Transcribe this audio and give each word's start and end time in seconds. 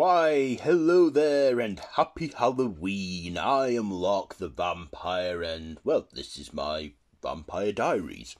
Why, 0.00 0.58
hello 0.62 1.10
there, 1.10 1.60
and 1.60 1.78
happy 1.78 2.32
Halloween. 2.34 3.36
I 3.36 3.74
am 3.74 3.90
Locke 3.90 4.36
the 4.36 4.48
Vampire, 4.48 5.42
and, 5.42 5.76
well, 5.84 6.08
this 6.10 6.38
is 6.38 6.54
my 6.54 6.92
Vampire 7.22 7.70
Diaries. 7.70 8.34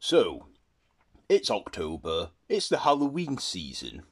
So, 0.00 0.46
it's 1.28 1.48
October, 1.48 2.30
it's 2.48 2.68
the 2.68 2.78
Halloween 2.78 3.38
season, 3.38 4.02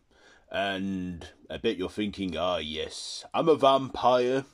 and 0.52 1.27
I 1.50 1.57
bet 1.57 1.79
you're 1.79 1.88
thinking, 1.88 2.36
ah, 2.36 2.59
yes, 2.59 3.24
I'm 3.34 3.48
a 3.48 3.56
vampire, 3.56 4.45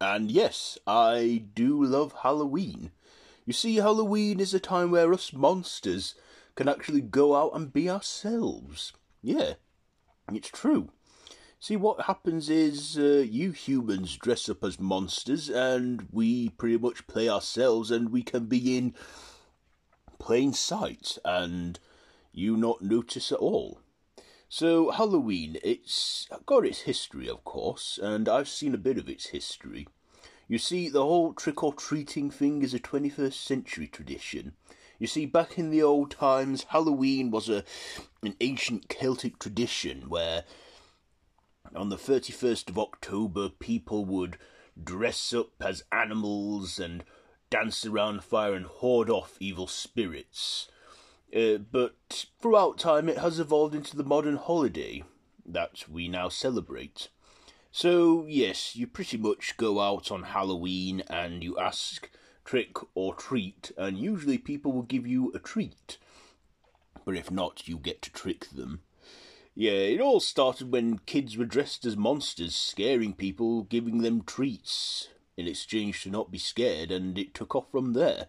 and 0.00 0.30
yes, 0.30 0.78
I 0.86 1.42
do 1.54 1.84
love 1.84 2.14
Halloween. 2.22 2.92
You 3.44 3.52
see, 3.52 3.74
Halloween 3.74 4.38
is 4.38 4.54
a 4.54 4.60
time 4.60 4.92
where 4.92 5.12
us 5.12 5.32
monsters 5.32 6.14
can 6.54 6.68
actually 6.68 7.00
go 7.00 7.34
out 7.34 7.50
and 7.56 7.72
be 7.72 7.90
ourselves. 7.90 8.92
Yeah, 9.22 9.54
it's 10.32 10.50
true. 10.50 10.90
See, 11.62 11.76
what 11.76 12.06
happens 12.06 12.48
is 12.48 12.96
uh, 12.96 13.22
you 13.28 13.52
humans 13.52 14.16
dress 14.16 14.48
up 14.48 14.64
as 14.64 14.80
monsters, 14.80 15.50
and 15.50 16.08
we 16.10 16.48
pretty 16.48 16.78
much 16.78 17.06
play 17.06 17.28
ourselves, 17.28 17.90
and 17.90 18.10
we 18.10 18.22
can 18.22 18.46
be 18.46 18.78
in 18.78 18.94
plain 20.18 20.54
sight, 20.54 21.18
and 21.22 21.78
you 22.32 22.56
not 22.56 22.80
notice 22.80 23.30
at 23.30 23.38
all. 23.38 23.82
So, 24.48 24.90
Halloween, 24.90 25.58
it's 25.62 26.26
got 26.46 26.64
its 26.64 26.80
history, 26.80 27.28
of 27.28 27.44
course, 27.44 27.98
and 28.02 28.26
I've 28.26 28.48
seen 28.48 28.72
a 28.72 28.78
bit 28.78 28.96
of 28.96 29.10
its 29.10 29.26
history. 29.26 29.86
You 30.48 30.56
see, 30.56 30.88
the 30.88 31.04
whole 31.04 31.34
trick 31.34 31.62
or 31.62 31.74
treating 31.74 32.30
thing 32.30 32.62
is 32.62 32.72
a 32.72 32.80
21st 32.80 33.34
century 33.34 33.86
tradition. 33.86 34.54
You 34.98 35.06
see, 35.06 35.26
back 35.26 35.58
in 35.58 35.68
the 35.68 35.82
old 35.82 36.10
times, 36.10 36.64
Halloween 36.70 37.30
was 37.30 37.50
a 37.50 37.64
an 38.22 38.34
ancient 38.40 38.88
Celtic 38.88 39.38
tradition 39.38 40.08
where 40.08 40.44
on 41.74 41.88
the 41.88 41.96
31st 41.96 42.70
of 42.70 42.78
October, 42.78 43.48
people 43.48 44.04
would 44.04 44.38
dress 44.82 45.32
up 45.32 45.50
as 45.60 45.84
animals 45.92 46.78
and 46.78 47.04
dance 47.50 47.84
around 47.84 48.24
fire 48.24 48.54
and 48.54 48.66
hoard 48.66 49.10
off 49.10 49.36
evil 49.40 49.66
spirits. 49.66 50.68
Uh, 51.34 51.58
but 51.58 52.26
throughout 52.40 52.78
time, 52.78 53.08
it 53.08 53.18
has 53.18 53.38
evolved 53.38 53.74
into 53.74 53.96
the 53.96 54.04
modern 54.04 54.36
holiday 54.36 55.02
that 55.46 55.84
we 55.88 56.08
now 56.08 56.28
celebrate. 56.28 57.08
So, 57.72 58.24
yes, 58.26 58.74
you 58.74 58.86
pretty 58.86 59.16
much 59.16 59.56
go 59.56 59.80
out 59.80 60.10
on 60.10 60.24
Halloween 60.24 61.02
and 61.08 61.44
you 61.44 61.56
ask 61.58 62.10
trick 62.44 62.76
or 62.94 63.14
treat, 63.14 63.70
and 63.78 63.96
usually 63.96 64.38
people 64.38 64.72
will 64.72 64.82
give 64.82 65.06
you 65.06 65.30
a 65.34 65.38
treat. 65.38 65.98
But 67.04 67.16
if 67.16 67.30
not, 67.30 67.68
you 67.68 67.78
get 67.78 68.02
to 68.02 68.12
trick 68.12 68.50
them. 68.50 68.80
Yeah, 69.54 69.72
it 69.72 70.00
all 70.00 70.20
started 70.20 70.72
when 70.72 71.00
kids 71.00 71.36
were 71.36 71.44
dressed 71.44 71.84
as 71.84 71.96
monsters, 71.96 72.54
scaring 72.54 73.14
people, 73.14 73.64
giving 73.64 73.98
them 73.98 74.22
treats 74.22 75.08
in 75.36 75.46
exchange 75.46 76.02
to 76.02 76.10
not 76.10 76.30
be 76.30 76.38
scared, 76.38 76.90
and 76.90 77.18
it 77.18 77.34
took 77.34 77.54
off 77.54 77.70
from 77.70 77.92
there. 77.92 78.28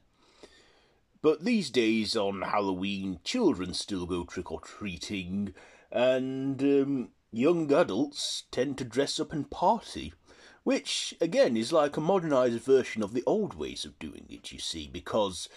But 1.22 1.45
these 1.45 1.69
days 1.69 2.16
on 2.16 2.41
Halloween, 2.41 3.19
children 3.23 3.73
still 3.73 4.08
go 4.08 4.23
trick 4.23 4.52
or 4.52 4.59
treating, 4.59 5.53
and 5.91 6.61
um, 6.61 7.09
young 7.31 7.72
adults 7.72 8.44
tend 8.50 8.80
to 8.80 8.83
dress 8.83 9.19
up 9.19 9.31
and 9.31 9.50
party, 9.50 10.13
which 10.63 11.13
again 11.22 11.56
is 11.56 11.72
like 11.72 11.95
a 11.97 12.02
modernized 12.02 12.61
version 12.61 13.03
of 13.03 13.13
the 13.13 13.23
old 13.28 13.53
ways 13.53 13.85
of 13.85 14.00
doing 14.00 14.25
it, 14.30 14.52
you 14.52 14.58
see, 14.58 14.89
because, 14.91 15.47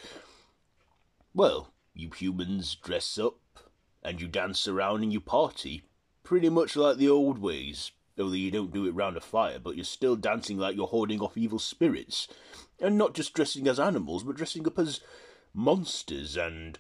well, 1.33 1.73
you 1.95 2.11
humans 2.11 2.75
dress 2.75 3.17
up 3.19 3.39
and 4.05 4.21
you 4.21 4.29
dance 4.29 4.69
around 4.69 5.03
and 5.03 5.13
you 5.13 5.21
party, 5.21 5.83
pretty 6.23 6.49
much 6.49 6.77
like 6.77 6.97
the 6.97 7.09
old 7.09 7.39
ways, 7.39 7.93
only 8.19 8.39
you 8.39 8.51
don't 8.51 8.73
do 8.73 8.87
it 8.87 8.95
round 8.95 9.17
a 9.17 9.21
fire, 9.21 9.59
but 9.59 9.77
you're 9.77 9.85
still 9.85 10.17
dancing 10.17 10.59
like 10.59 10.77
you're 10.77 10.87
hoarding 10.87 11.21
off 11.21 11.37
evil 11.37 11.59
spirits, 11.59 12.29
and 12.81 12.99
not 12.99 13.15
just 13.15 13.35
dressing 13.35 13.67
as 13.67 13.81
animals, 13.81 14.23
but 14.23 14.37
dressing 14.37 14.67
up 14.67 14.79
as 14.79 15.01
monsters 15.53 16.37
and 16.37 16.79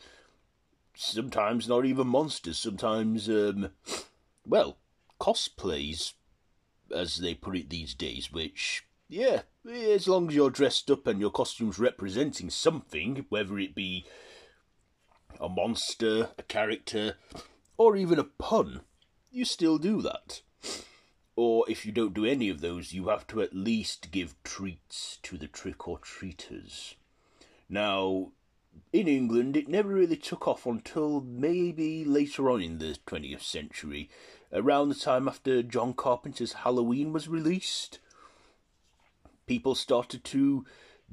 sometimes 0.94 1.68
not 1.68 1.84
even 1.84 2.06
monsters, 2.06 2.58
sometimes, 2.58 3.28
um, 3.28 3.70
well, 4.46 4.76
cosplays, 5.20 6.12
as 6.94 7.18
they 7.18 7.34
put 7.34 7.56
it 7.56 7.70
these 7.70 7.94
days, 7.94 8.30
which, 8.30 8.84
yeah, 9.08 9.42
as 9.66 10.06
long 10.06 10.28
as 10.28 10.34
you're 10.34 10.50
dressed 10.50 10.90
up 10.90 11.06
and 11.06 11.20
your 11.20 11.30
costume's 11.30 11.78
representing 11.78 12.50
something, 12.50 13.24
whether 13.28 13.58
it 13.58 13.74
be 13.74 14.04
a 15.40 15.48
monster, 15.48 16.30
a 16.38 16.42
character, 16.42 17.16
or 17.76 17.96
even 17.96 18.18
a 18.18 18.24
pun, 18.24 18.82
you 19.30 19.44
still 19.44 19.78
do 19.78 20.00
that. 20.02 20.42
Or 21.36 21.64
if 21.68 21.84
you 21.84 21.92
don't 21.92 22.14
do 22.14 22.24
any 22.24 22.48
of 22.48 22.60
those, 22.60 22.92
you 22.92 23.08
have 23.08 23.26
to 23.28 23.42
at 23.42 23.54
least 23.54 24.12
give 24.12 24.40
treats 24.44 25.18
to 25.24 25.36
the 25.36 25.48
trick 25.48 25.88
or 25.88 25.98
treaters. 25.98 26.94
Now, 27.68 28.32
in 28.92 29.08
England, 29.08 29.56
it 29.56 29.68
never 29.68 29.88
really 29.88 30.16
took 30.16 30.46
off 30.46 30.66
until 30.66 31.20
maybe 31.20 32.04
later 32.04 32.50
on 32.50 32.62
in 32.62 32.78
the 32.78 32.96
20th 33.06 33.42
century, 33.42 34.08
around 34.52 34.88
the 34.88 34.94
time 34.94 35.26
after 35.26 35.62
John 35.62 35.94
Carpenter's 35.94 36.52
Halloween 36.52 37.12
was 37.12 37.28
released. 37.28 37.98
People 39.46 39.74
started 39.74 40.22
to 40.24 40.64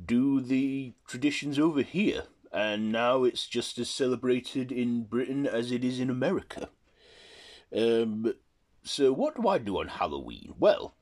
do 0.03 0.39
the 0.39 0.93
traditions 1.07 1.57
over 1.57 1.81
here, 1.81 2.23
and 2.51 2.91
now 2.91 3.23
it's 3.23 3.47
just 3.47 3.77
as 3.77 3.89
celebrated 3.89 4.71
in 4.71 5.03
Britain 5.03 5.45
as 5.45 5.71
it 5.71 5.83
is 5.83 5.99
in 5.99 6.09
America. 6.09 6.69
Um, 7.75 8.33
so, 8.83 9.13
what 9.13 9.35
do 9.35 9.47
I 9.47 9.57
do 9.57 9.79
on 9.79 9.87
Halloween? 9.87 10.53
Well, 10.59 10.93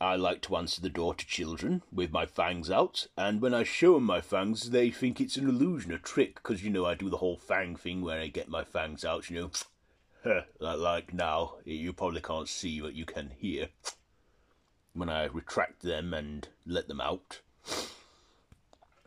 I 0.00 0.16
like 0.16 0.40
to 0.42 0.56
answer 0.56 0.80
the 0.80 0.88
door 0.88 1.14
to 1.14 1.26
children 1.26 1.82
with 1.92 2.10
my 2.10 2.26
fangs 2.26 2.70
out, 2.70 3.06
and 3.16 3.40
when 3.40 3.54
I 3.54 3.64
show 3.64 3.94
them 3.94 4.04
my 4.04 4.20
fangs, 4.20 4.70
they 4.70 4.90
think 4.90 5.20
it's 5.20 5.36
an 5.36 5.48
illusion, 5.48 5.92
a 5.92 5.98
trick, 5.98 6.36
because 6.36 6.64
you 6.64 6.70
know 6.70 6.86
I 6.86 6.94
do 6.94 7.10
the 7.10 7.18
whole 7.18 7.36
fang 7.36 7.76
thing 7.76 8.02
where 8.02 8.20
I 8.20 8.28
get 8.28 8.48
my 8.48 8.64
fangs 8.64 9.04
out, 9.04 9.30
you 9.30 9.50
know, 10.24 10.44
like 10.58 11.14
now. 11.14 11.56
You 11.64 11.92
probably 11.92 12.20
can't 12.20 12.48
see, 12.48 12.80
but 12.80 12.94
you 12.94 13.04
can 13.04 13.30
hear 13.38 13.68
when 14.92 15.08
I 15.08 15.26
retract 15.26 15.82
them 15.82 16.12
and 16.12 16.48
let 16.66 16.88
them 16.88 17.00
out. 17.00 17.40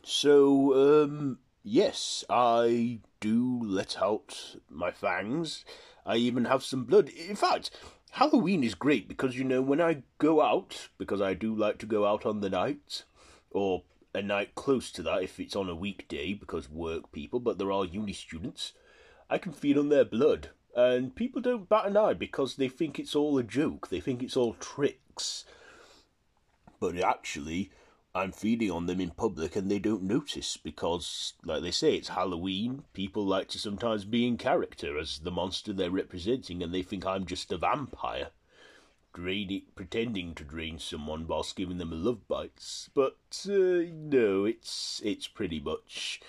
So, 0.03 1.03
um, 1.03 1.40
yes, 1.64 2.25
I 2.30 3.00
do 3.22 3.62
let 3.64 4.02
out 4.02 4.58
my 4.69 4.91
fangs. 4.91 5.64
I 6.06 6.18
even 6.18 6.46
have 6.46 6.64
some 6.64 6.84
blood. 6.84 7.09
In 7.09 7.38
fact, 7.38 7.72
Halloween 8.12 8.63
is 8.63 8.75
great 8.75 9.08
because 9.08 9.38
you 9.38 9.46
know 9.46 9.62
when 9.62 9.81
I 9.81 10.03
go 10.18 10.42
out, 10.42 10.90
because 10.97 11.22
I 11.22 11.34
do 11.34 11.56
like 11.56 11.78
to 11.80 11.86
go 11.86 12.06
out 12.06 12.25
on 12.25 12.42
the 12.42 12.50
night, 12.50 13.03
or 13.50 13.84
a 14.13 14.22
night 14.22 14.56
close 14.56 14.92
to 14.92 15.02
that 15.03 15.24
if 15.24 15.40
it's 15.40 15.56
on 15.56 15.69
a 15.69 15.75
weekday 15.75 16.34
because 16.34 16.69
work 16.69 17.12
people, 17.12 17.40
but 17.40 17.58
there 17.58 17.72
are 17.72 17.86
uni 17.86 18.13
students, 18.13 18.74
I 19.30 19.38
can 19.38 19.53
feel 19.53 19.80
on 19.80 19.90
their 19.90 20.06
blood. 20.06 20.50
And 20.75 21.16
people 21.16 21.42
don't 21.42 21.69
bat 21.69 21.86
an 21.86 21.97
eye 21.97 22.13
because 22.13 22.56
they 22.56 22.68
think 22.68 23.00
it's 23.00 23.16
all 23.16 23.38
a 23.38 23.44
joke, 23.44 23.90
they 23.90 24.00
think 24.00 24.22
it's 24.22 24.36
all 24.36 24.56
tricks. 24.56 25.46
But 26.80 26.97
actually, 26.97 27.72
I'm 28.16 28.31
feeding 28.31 28.69
on 28.69 28.85
them 28.85 29.01
in 29.01 29.09
public 29.09 29.56
and 29.56 29.72
they 29.72 29.79
don't 29.79 30.03
notice 30.03 30.56
because, 30.56 31.34
like 31.44 31.63
they 31.63 31.72
say, 31.72 31.96
it's 31.96 32.09
Halloween. 32.09 32.84
People 32.94 33.25
like 33.25 33.47
to 33.50 33.59
sometimes 33.59 34.06
be 34.06 34.28
in 34.28 34.38
character 34.38 35.00
as 35.00 35.18
the 35.18 35.31
monster 35.31 35.74
they're 35.74 35.90
representing 35.90 36.62
and 36.62 36.72
they 36.72 36.84
think 36.84 37.07
I'm 37.07 37.25
just 37.25 37.51
a 37.51 37.57
vampire. 37.57 38.29
Draining, 39.16 39.63
pretending 39.75 40.35
to 40.35 40.44
drain 40.44 40.78
someone 40.78 41.25
whilst 41.25 41.56
giving 41.56 41.79
them 41.79 41.91
a 41.91 41.96
love 41.96 42.28
bites. 42.28 42.91
But, 42.94 43.18
uh, 43.47 43.90
no, 43.91 44.45
it's, 44.45 45.01
it's 45.03 45.28
pretty 45.28 45.59
much 45.59 46.22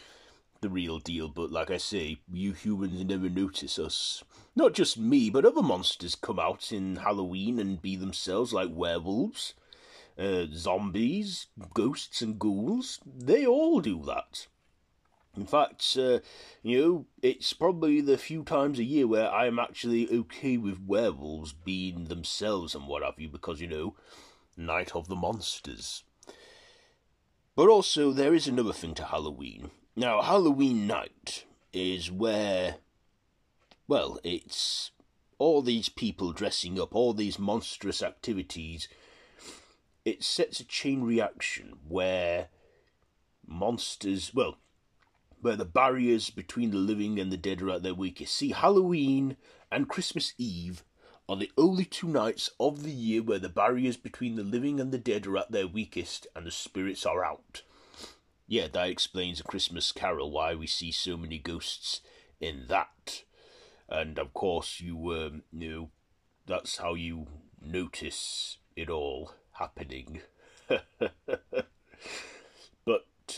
the 0.63 0.71
real 0.71 0.99
deal. 0.99 1.29
But 1.29 1.53
like 1.53 1.71
I 1.71 1.77
say, 1.77 2.17
you 2.33 2.53
humans 2.55 3.05
never 3.05 3.29
notice 3.29 3.79
us. 3.79 4.25
Not 4.57 4.73
just 4.73 4.97
me, 4.97 5.29
but 5.29 5.45
other 5.45 5.63
monsters 5.63 6.15
come 6.15 6.39
out 6.39 6.73
in 6.73 6.97
Halloween 6.97 7.59
and 7.59 7.83
be 7.83 7.95
themselves 7.95 8.55
like 8.55 8.71
werewolves 8.73 9.53
uh, 10.19 10.47
zombies, 10.53 11.47
ghosts, 11.73 12.23
and 12.23 12.39
ghouls. 12.39 13.01
They 13.05 13.47
all 13.47 13.81
do 13.81 14.03
that. 14.07 14.47
In 15.37 15.47
fact, 15.47 15.97
uh, 15.99 16.21
you 16.63 16.81
know, 16.81 17.07
it's 17.21 17.53
probably 17.53 18.01
the 18.01 18.17
few 18.17 18.45
times 18.45 18.79
a 18.79 18.85
year 18.85 19.07
where 19.07 19.31
I 19.31 19.47
am 19.47 19.59
actually 19.59 20.09
okay 20.09 20.57
with 20.57 20.87
werewolves 20.87 21.53
being 21.53 22.05
themselves 22.05 22.75
and 22.75 22.87
what 22.87 23.03
have 23.03 23.19
you, 23.19 23.29
because, 23.29 23.61
you 23.61 23.67
know, 23.67 23.97
Night 24.57 24.95
of 24.95 25.09
the 25.09 25.17
Monsters. 25.17 26.05
But 27.57 27.69
also, 27.69 28.13
there 28.13 28.35
is 28.35 28.47
another 28.47 28.73
thing 28.73 28.95
to 28.95 29.05
Halloween. 29.05 29.71
Now, 29.97 30.23
Halloween 30.23 30.87
night 30.87 31.45
is 31.73 32.11
where, 32.11 32.77
well, 33.87 34.19
it's 34.25 34.93
all 35.39 35.63
these 35.63 35.89
people 35.89 36.33
dressing 36.33 36.81
up, 36.81 36.95
all 36.95 37.13
these 37.13 37.39
monstrous 37.39 38.03
activities 38.03 38.89
it 40.05 40.23
sets 40.23 40.61
a 40.61 40.65
chain 40.65 41.03
reaction 41.03 41.79
where 41.89 42.49
monsters, 43.47 44.33
well, 44.35 44.59
where 45.41 45.57
the 45.57 45.65
barriers 45.65 46.31
between 46.31 46.71
the 46.71 46.79
living 46.79 47.19
and 47.19 47.31
the 47.31 47.37
dead 47.37 47.63
are 47.63 47.71
at 47.71 47.83
their 47.83 47.95
weakest. 47.95 48.35
See, 48.35 48.53
Halloween 48.53 49.37
and 49.71 49.89
Christmas 49.89 50.35
Eve 50.39 50.85
are 51.29 51.37
the 51.37 51.53
only 51.57 51.85
two 51.85 52.09
nights 52.09 52.51
of 52.61 52.83
the 52.83 52.91
year 52.91 53.23
where 53.23 53.39
the 53.39 53.49
barriers 53.49 53.97
between 53.97 54.37
the 54.37 54.43
living 54.43 54.79
and 54.79 54.93
the 54.93 54.99
dead 54.99 55.27
are 55.27 55.39
at 55.39 55.53
their 55.53 55.67
weakest 55.67 56.27
and 56.35 56.47
the 56.47 56.51
spirits 56.51 57.07
are 57.07 57.25
out. 57.25 57.63
Yeah, 58.47 58.69
that 58.69 58.89
explains 58.89 59.41
A 59.41 59.45
Christmas 59.45 59.91
Carol 59.91 60.31
why 60.31 60.55
we 60.55 60.67
see 60.67 60.93
so 60.93 61.17
many 61.17 61.39
ghosts 61.39 62.03
in 62.41 62.67
that. 62.69 63.23
And 63.89 64.19
of 64.19 64.35
course, 64.35 64.81
you, 64.81 64.97
um, 65.13 65.43
you 65.51 65.71
know, 65.71 65.91
that's 66.47 66.77
how 66.77 66.93
you 66.93 67.27
notice 67.61 68.59
it 68.77 68.91
all 68.91 69.33
happening. 69.55 70.21
but, 70.69 70.79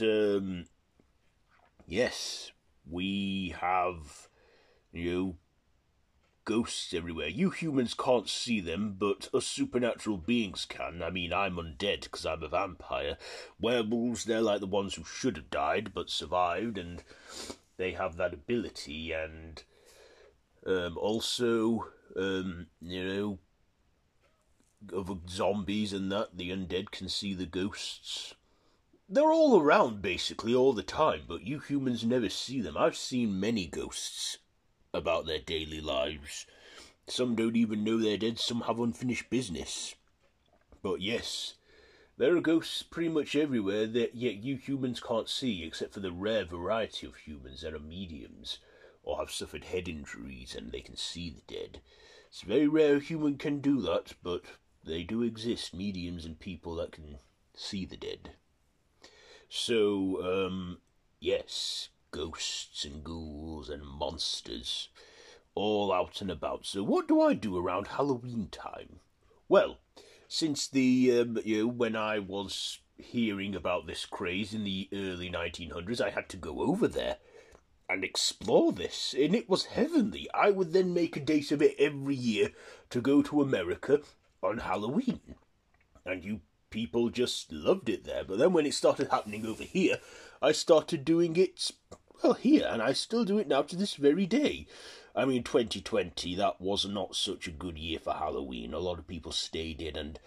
um, 0.00 0.66
yes, 1.86 2.52
we 2.88 3.54
have, 3.60 4.28
you 4.92 5.12
know, 5.12 5.36
ghosts 6.46 6.94
everywhere. 6.94 7.28
You 7.28 7.50
humans 7.50 7.92
can't 7.92 8.28
see 8.28 8.60
them, 8.60 8.96
but 8.98 9.28
us 9.34 9.46
supernatural 9.46 10.16
beings 10.16 10.64
can. 10.64 11.02
I 11.02 11.10
mean, 11.10 11.32
I'm 11.32 11.56
undead 11.56 12.04
because 12.04 12.24
I'm 12.24 12.42
a 12.42 12.48
vampire. 12.48 13.18
Werewolves, 13.60 14.24
they're 14.24 14.40
like 14.40 14.60
the 14.60 14.66
ones 14.66 14.94
who 14.94 15.04
should 15.04 15.36
have 15.36 15.50
died 15.50 15.92
but 15.92 16.08
survived, 16.08 16.78
and 16.78 17.02
they 17.76 17.92
have 17.92 18.16
that 18.16 18.32
ability. 18.32 19.12
And 19.12 19.62
um, 20.66 20.96
also, 20.96 21.88
um, 22.16 22.68
you 22.80 23.04
know, 23.04 23.38
of 24.92 25.28
zombies 25.28 25.92
and 25.92 26.10
that, 26.12 26.36
the 26.36 26.50
undead 26.50 26.90
can 26.90 27.08
see 27.08 27.34
the 27.34 27.46
ghosts. 27.46 28.34
They're 29.08 29.32
all 29.32 29.60
around 29.60 30.02
basically 30.02 30.54
all 30.54 30.72
the 30.72 30.82
time, 30.82 31.22
but 31.28 31.42
you 31.42 31.60
humans 31.60 32.04
never 32.04 32.28
see 32.28 32.60
them. 32.60 32.76
I've 32.76 32.96
seen 32.96 33.38
many 33.38 33.66
ghosts 33.66 34.38
about 34.92 35.26
their 35.26 35.38
daily 35.38 35.80
lives. 35.80 36.46
Some 37.06 37.36
don't 37.36 37.56
even 37.56 37.84
know 37.84 37.98
they're 37.98 38.16
dead, 38.16 38.38
some 38.38 38.62
have 38.62 38.80
unfinished 38.80 39.30
business. 39.30 39.94
But 40.82 41.00
yes, 41.00 41.54
there 42.16 42.36
are 42.36 42.40
ghosts 42.40 42.82
pretty 42.82 43.10
much 43.10 43.36
everywhere 43.36 43.86
that 43.86 44.14
yet 44.14 44.36
you 44.36 44.56
humans 44.56 45.00
can't 45.00 45.28
see, 45.28 45.62
except 45.62 45.94
for 45.94 46.00
the 46.00 46.12
rare 46.12 46.44
variety 46.44 47.06
of 47.06 47.16
humans 47.16 47.60
that 47.60 47.74
are 47.74 47.78
mediums 47.78 48.58
or 49.02 49.18
have 49.18 49.30
suffered 49.30 49.64
head 49.64 49.88
injuries 49.88 50.54
and 50.54 50.72
they 50.72 50.80
can 50.80 50.96
see 50.96 51.30
the 51.30 51.42
dead. 51.46 51.80
It's 52.28 52.40
very 52.42 52.66
rare 52.66 52.96
a 52.96 53.00
human 53.00 53.38
can 53.38 53.60
do 53.60 53.80
that, 53.82 54.14
but 54.22 54.42
they 54.86 55.02
do 55.02 55.22
exist, 55.22 55.74
mediums 55.74 56.24
and 56.24 56.38
people 56.38 56.76
that 56.76 56.92
can 56.92 57.18
see 57.54 57.84
the 57.84 57.96
dead. 57.96 58.30
So, 59.48 60.46
um, 60.46 60.78
yes, 61.20 61.88
ghosts 62.10 62.84
and 62.84 63.02
ghouls 63.02 63.68
and 63.68 63.84
monsters 63.84 64.88
all 65.54 65.92
out 65.92 66.20
and 66.20 66.30
about. 66.30 66.66
So, 66.66 66.82
what 66.82 67.08
do 67.08 67.20
I 67.20 67.34
do 67.34 67.56
around 67.56 67.88
Halloween 67.88 68.48
time? 68.50 69.00
Well, 69.48 69.78
since 70.28 70.68
the 70.68 71.20
um, 71.20 71.38
you 71.44 71.62
know 71.62 71.66
when 71.68 71.96
I 71.96 72.18
was 72.18 72.78
hearing 72.96 73.54
about 73.54 73.86
this 73.86 74.06
craze 74.06 74.54
in 74.54 74.64
the 74.64 74.88
early 74.92 75.30
1900s, 75.30 76.00
I 76.00 76.10
had 76.10 76.28
to 76.30 76.36
go 76.36 76.60
over 76.60 76.88
there 76.88 77.18
and 77.88 78.04
explore 78.04 78.72
this, 78.72 79.14
and 79.16 79.34
it 79.34 79.48
was 79.48 79.66
heavenly. 79.66 80.28
I 80.34 80.50
would 80.50 80.72
then 80.72 80.92
make 80.92 81.16
a 81.16 81.20
date 81.20 81.52
of 81.52 81.62
it 81.62 81.76
every 81.78 82.16
year 82.16 82.50
to 82.90 83.00
go 83.00 83.22
to 83.22 83.42
America 83.42 84.00
on 84.42 84.58
Halloween, 84.58 85.20
and 86.04 86.24
you 86.24 86.40
people 86.70 87.10
just 87.10 87.52
loved 87.52 87.88
it 87.88 88.04
there. 88.04 88.24
But 88.24 88.38
then 88.38 88.52
when 88.52 88.66
it 88.66 88.74
started 88.74 89.08
happening 89.10 89.46
over 89.46 89.62
here, 89.62 89.98
I 90.42 90.52
started 90.52 91.04
doing 91.04 91.36
it 91.36 91.70
well, 92.22 92.34
here, 92.34 92.66
and 92.68 92.82
I 92.82 92.92
still 92.92 93.24
do 93.24 93.38
it 93.38 93.48
now 93.48 93.62
to 93.62 93.76
this 93.76 93.94
very 93.94 94.26
day. 94.26 94.66
I 95.14 95.24
mean, 95.24 95.42
2020, 95.42 96.34
that 96.36 96.60
was 96.60 96.86
not 96.86 97.16
such 97.16 97.46
a 97.46 97.52
good 97.52 97.78
year 97.78 97.98
for 97.98 98.14
Halloween. 98.14 98.74
A 98.74 98.78
lot 98.78 98.98
of 98.98 99.06
people 99.06 99.32
stayed 99.32 99.80
in, 99.82 99.96
and 99.96 100.18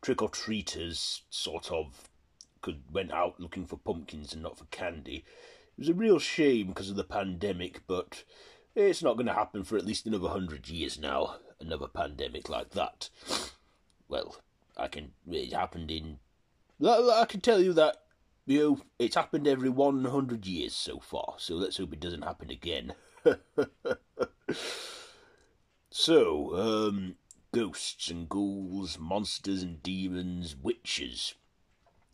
trick 0.00 0.22
or 0.22 0.28
treaters 0.28 1.22
sort 1.30 1.70
of 1.70 2.08
could 2.60 2.82
went 2.92 3.12
out 3.12 3.40
looking 3.40 3.66
for 3.66 3.76
pumpkins 3.76 4.32
and 4.32 4.42
not 4.42 4.58
for 4.58 4.66
candy. 4.66 5.24
It 5.76 5.80
was 5.80 5.88
a 5.88 5.94
real 5.94 6.18
shame 6.18 6.68
because 6.68 6.90
of 6.90 6.96
the 6.96 7.04
pandemic, 7.04 7.82
but 7.86 8.24
it's 8.74 9.02
not 9.02 9.14
going 9.14 9.26
to 9.26 9.32
happen 9.32 9.64
for 9.64 9.76
at 9.76 9.86
least 9.86 10.06
another 10.06 10.28
hundred 10.28 10.68
years 10.68 10.98
now. 10.98 11.36
Another 11.62 11.88
pandemic 11.88 12.48
like 12.48 12.70
that. 12.70 13.08
Well, 14.08 14.36
I 14.76 14.88
can. 14.88 15.12
It 15.30 15.52
happened 15.52 15.90
in. 15.90 16.18
I 16.84 17.24
can 17.28 17.40
tell 17.40 17.62
you 17.62 17.72
that 17.74 18.02
you 18.46 18.58
know, 18.58 18.80
it's 18.98 19.14
happened 19.14 19.46
every 19.46 19.68
100 19.68 20.46
years 20.46 20.74
so 20.74 20.98
far, 20.98 21.34
so 21.38 21.54
let's 21.54 21.76
hope 21.76 21.92
it 21.92 22.00
doesn't 22.00 22.22
happen 22.22 22.50
again. 22.50 22.94
so, 25.90 26.56
um, 26.56 27.14
ghosts 27.52 28.10
and 28.10 28.28
ghouls, 28.28 28.98
monsters 28.98 29.62
and 29.62 29.82
demons, 29.82 30.56
witches. 30.56 31.34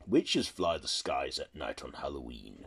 Witches 0.06 0.48
fly 0.48 0.78
the 0.78 0.88
skies 0.88 1.38
at 1.38 1.54
night 1.54 1.82
on 1.82 1.94
Halloween. 1.94 2.66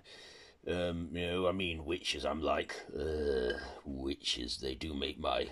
Um, 0.67 1.09
you 1.13 1.27
know, 1.27 1.47
I 1.47 1.51
mean, 1.51 1.85
witches, 1.85 2.25
I'm 2.25 2.41
like, 2.41 2.75
uh, 2.97 3.53
witches, 3.85 4.57
they 4.57 4.75
do 4.75 4.93
make 4.93 5.19
my 5.19 5.49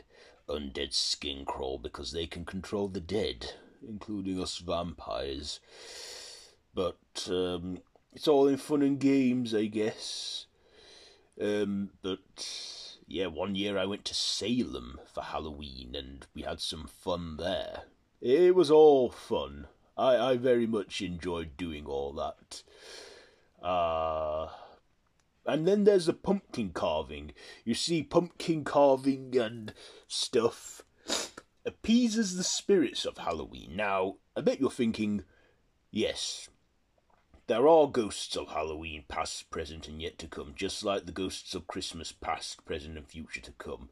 undead 0.49 0.93
skin 0.93 1.45
crawl 1.45 1.77
because 1.77 2.11
they 2.11 2.25
can 2.25 2.45
control 2.45 2.87
the 2.87 2.99
dead, 2.99 3.53
including 3.87 4.41
us 4.41 4.57
vampires. 4.57 5.59
But, 6.73 7.27
um, 7.29 7.79
it's 8.13 8.27
all 8.27 8.47
in 8.47 8.57
fun 8.57 8.81
and 8.81 8.99
games, 8.99 9.53
I 9.53 9.65
guess. 9.65 10.45
Um, 11.39 11.91
but 12.01 12.19
yeah, 13.07 13.27
one 13.27 13.55
year 13.55 13.77
I 13.77 13.85
went 13.85 14.05
to 14.05 14.13
Salem 14.13 14.99
for 15.13 15.21
Halloween 15.23 15.95
and 15.95 16.25
we 16.33 16.41
had 16.41 16.59
some 16.59 16.87
fun 16.87 17.37
there. 17.37 17.83
It 18.21 18.55
was 18.55 18.69
all 18.69 19.09
fun. 19.09 19.67
I, 19.97 20.15
I 20.31 20.37
very 20.37 20.67
much 20.67 21.01
enjoyed 21.01 21.57
doing 21.57 21.85
all 21.85 22.13
that. 22.13 22.63
Uh, 23.61 24.49
and 25.49 25.67
then 25.67 25.83
there's 25.83 26.05
the 26.05 26.13
pumpkin 26.13 26.69
carving. 26.69 27.31
You 27.65 27.73
see, 27.73 28.03
pumpkin 28.03 28.63
carving 28.63 29.37
and 29.37 29.73
stuff 30.07 30.83
appeases 31.65 32.35
the 32.35 32.43
spirits 32.43 33.05
of 33.05 33.17
Halloween. 33.17 33.75
Now, 33.75 34.15
I 34.35 34.41
bet 34.41 34.59
you're 34.59 34.71
thinking, 34.71 35.23
yes, 35.91 36.49
there 37.47 37.67
are 37.67 37.87
ghosts 37.87 38.35
of 38.35 38.49
Halloween, 38.49 39.05
past, 39.07 39.49
present, 39.49 39.87
and 39.87 40.01
yet 40.01 40.19
to 40.19 40.27
come, 40.27 40.53
just 40.55 40.83
like 40.83 41.05
the 41.05 41.11
ghosts 41.11 41.55
of 41.55 41.67
Christmas, 41.67 42.11
past, 42.11 42.63
present, 42.63 42.97
and 42.97 43.07
future 43.07 43.41
to 43.41 43.51
come. 43.53 43.89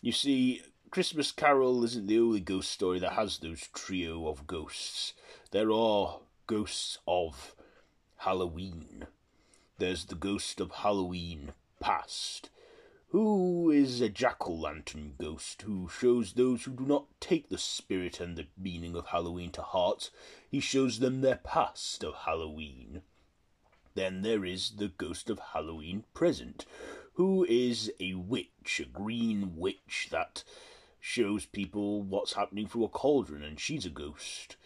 You 0.00 0.12
see, 0.12 0.62
Christmas 0.90 1.30
Carol 1.32 1.84
isn't 1.84 2.06
the 2.06 2.18
only 2.18 2.40
ghost 2.40 2.70
story 2.70 2.98
that 3.00 3.12
has 3.12 3.38
those 3.38 3.68
trio 3.74 4.26
of 4.26 4.46
ghosts. 4.46 5.12
There 5.50 5.70
are 5.70 6.20
ghosts 6.46 6.98
of 7.06 7.54
Halloween. 8.16 9.06
There's 9.78 10.06
the 10.06 10.16
ghost 10.16 10.60
of 10.60 10.72
Halloween 10.72 11.52
past, 11.78 12.50
who 13.10 13.70
is 13.70 14.00
a 14.00 14.08
jack 14.08 14.48
o' 14.48 14.52
lantern 14.52 15.14
ghost 15.20 15.62
who 15.62 15.88
shows 15.88 16.32
those 16.32 16.64
who 16.64 16.72
do 16.72 16.84
not 16.84 17.06
take 17.20 17.48
the 17.48 17.58
spirit 17.58 18.18
and 18.18 18.36
the 18.36 18.48
meaning 18.60 18.96
of 18.96 19.06
Halloween 19.06 19.52
to 19.52 19.62
heart, 19.62 20.10
he 20.50 20.58
shows 20.58 20.98
them 20.98 21.20
their 21.20 21.36
past 21.36 22.02
of 22.02 22.16
Halloween. 22.16 23.02
Then 23.94 24.22
there 24.22 24.44
is 24.44 24.72
the 24.78 24.88
ghost 24.88 25.30
of 25.30 25.38
Halloween 25.38 26.02
present, 26.12 26.66
who 27.12 27.46
is 27.48 27.92
a 28.00 28.14
witch, 28.14 28.80
a 28.80 28.84
green 28.84 29.54
witch 29.56 30.08
that 30.10 30.42
shows 30.98 31.46
people 31.46 32.02
what's 32.02 32.32
happening 32.32 32.66
through 32.66 32.84
a 32.84 32.88
cauldron, 32.88 33.44
and 33.44 33.60
she's 33.60 33.86
a 33.86 33.90
ghost. 33.90 34.56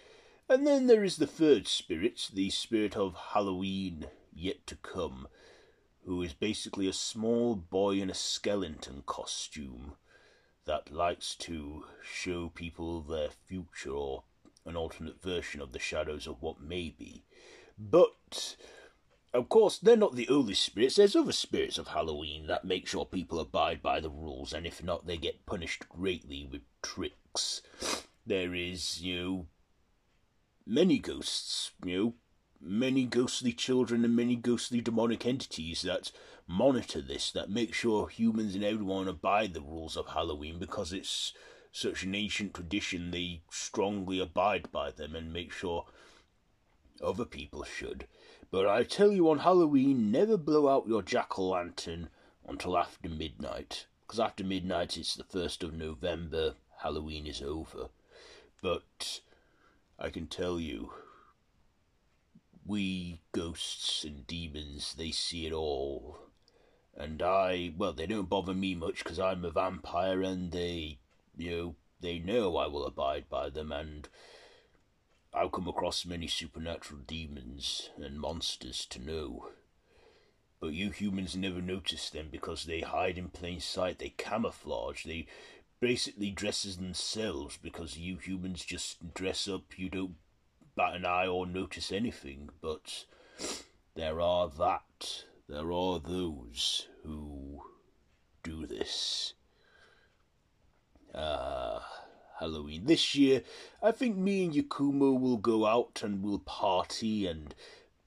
And 0.49 0.67
then 0.67 0.87
there 0.87 1.05
is 1.05 1.19
the 1.19 1.27
third 1.27 1.69
spirit, 1.69 2.31
the 2.33 2.49
spirit 2.49 2.97
of 2.97 3.15
Halloween 3.35 4.07
yet 4.35 4.67
to 4.67 4.77
come, 4.77 5.29
who 6.05 6.23
is 6.23 6.33
basically 6.33 6.89
a 6.89 6.93
small 6.93 7.55
boy 7.55 8.01
in 8.01 8.11
a 8.11 8.15
skeleton 8.15 9.03
costume 9.07 9.95
that 10.65 10.93
likes 10.93 11.35
to 11.35 11.85
show 12.03 12.49
people 12.49 13.01
their 13.01 13.31
future 13.31 13.91
or 13.91 14.25
an 14.65 14.77
alternate 14.77 15.21
version 15.21 15.61
of 15.61 15.73
the 15.73 15.79
shadows 15.79 16.27
of 16.27 16.41
what 16.41 16.61
may 16.61 16.95
be. 16.97 17.25
But, 17.79 18.57
of 19.35 19.49
course, 19.49 19.79
they're 19.79 19.97
not 19.97 20.15
the 20.15 20.29
only 20.29 20.55
spirits. 20.55 20.97
There's 20.97 21.17
other 21.17 21.33
spirits 21.33 21.79
of 21.79 21.89
Halloween 21.89 22.47
that 22.47 22.65
make 22.65 22.87
sure 22.87 23.05
people 23.05 23.41
abide 23.41 23.83
by 23.83 24.01
the 24.01 24.11
rules, 24.11 24.53
and 24.53 24.67
if 24.67 24.83
not, 24.83 25.07
they 25.07 25.17
get 25.17 25.47
punished 25.47 25.89
greatly 25.89 26.49
with 26.51 26.63
tricks. 26.81 27.63
There 28.25 28.55
is, 28.55 29.01
you 29.01 29.21
know, 29.21 29.47
many 30.65 30.99
ghosts, 30.99 31.73
you 31.85 31.99
know, 31.99 32.15
many 32.65 33.05
ghostly 33.05 33.53
children 33.53 34.05
and 34.05 34.15
many 34.15 34.37
ghostly 34.37 34.81
demonic 34.81 35.27
entities 35.27 35.83
that 35.83 36.13
monitor 36.47 37.01
this, 37.01 37.31
that 37.33 37.51
make 37.51 37.75
sure 37.75 38.09
humans 38.09 38.55
and 38.55 38.65
everyone 38.65 39.09
abide 39.09 39.53
the 39.53 39.61
rules 39.61 39.97
of 39.97 40.09
Halloween 40.09 40.59
because 40.59 40.93
it's 40.93 41.33
such 41.73 42.03
an 42.05 42.15
ancient 42.15 42.55
tradition, 42.55 43.11
they 43.11 43.41
strongly 43.51 44.21
abide 44.21 44.71
by 44.71 44.91
them 44.91 45.15
and 45.15 45.33
make 45.33 45.51
sure 45.51 45.87
other 47.03 47.25
people 47.25 47.65
should. 47.65 48.07
But 48.51 48.67
I 48.67 48.85
tell 48.85 49.11
you 49.11 49.31
on 49.31 49.39
Halloween, 49.39 50.11
never 50.11 50.37
blow 50.37 50.69
out 50.69 50.87
your 50.87 51.03
jack 51.03 51.39
o' 51.39 51.49
lantern 51.49 52.11
until 52.47 52.77
after 52.77 53.09
midnight, 53.09 53.87
because 54.07 54.21
after 54.21 54.45
midnight 54.45 54.97
it's 54.97 55.15
the 55.15 55.25
1st 55.25 55.63
of 55.63 55.73
November, 55.73 56.55
Halloween 56.83 57.27
is 57.27 57.41
over. 57.41 57.89
But 58.61 59.21
I 59.99 60.11
can 60.11 60.27
tell 60.27 60.61
you, 60.61 60.93
we 62.67 63.21
ghosts 63.33 64.05
and 64.05 64.27
demons, 64.27 64.95
they 64.97 65.11
see 65.11 65.47
it 65.47 65.53
all. 65.53 66.19
And 66.97 67.23
I, 67.23 67.73
well, 67.77 67.93
they 67.93 68.07
don't 68.07 68.29
bother 68.29 68.55
me 68.55 68.75
much 68.75 68.99
because 69.03 69.19
I'm 69.19 69.45
a 69.45 69.51
vampire 69.51 70.23
and 70.23 70.53
they, 70.53 70.99
you 71.37 71.51
know, 71.51 71.75
they 72.01 72.19
know 72.19 72.57
I 72.57 72.67
will 72.67 72.87
abide 72.87 73.29
by 73.29 73.49
them 73.49 73.73
and 73.73 74.09
I've 75.35 75.53
come 75.53 75.67
across 75.67 76.05
many 76.05 76.27
supernatural 76.27 77.01
demons 77.07 77.91
and 77.97 78.21
monsters 78.21 78.85
to 78.87 78.99
know. 78.99 79.49
But 80.61 80.75
you 80.75 80.91
humans 80.91 81.35
never 81.35 81.63
notice 81.63 82.11
them 82.11 82.29
because 82.31 82.65
they 82.65 82.81
hide 82.81 83.19
in 83.19 83.31
plain 83.31 83.61
sight, 83.61 83.99
they 83.99 84.11
camouflage, 84.11 85.05
they 85.05 85.27
basically 85.81 86.31
dress 86.31 86.65
as 86.65 86.77
themselves 86.77 87.59
because 87.61 87.99
you 87.99 88.17
humans 88.19 88.65
just 88.65 89.15
dress 89.15 89.49
up, 89.49 89.79
you 89.79 89.89
don't 89.89 90.15
bat 90.77 90.95
an 90.95 91.05
eye 91.05 91.27
or 91.27 91.47
notice 91.47 91.93
anything, 91.93 92.51
but 92.61 93.05
there 93.95 94.21
are 94.21 94.49
that, 94.49 95.25
there 95.49 95.73
are 95.73 95.99
those 95.99 96.89
who 97.05 97.63
do 98.43 98.67
this. 98.67 99.35
Ah. 101.15 102.03
Halloween. 102.43 102.87
This 102.87 103.15
year, 103.15 103.43
I 103.81 103.93
think 103.93 104.17
me 104.17 104.45
and 104.45 104.53
Yakumo 104.53 105.19
will 105.19 105.37
go 105.37 105.65
out 105.65 106.01
and 106.03 106.25
we'll 106.25 106.41
party 106.41 107.25
and 107.25 107.55